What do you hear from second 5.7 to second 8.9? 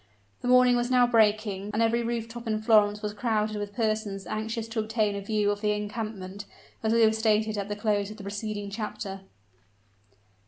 encampment, as we have stated at the close of the preceding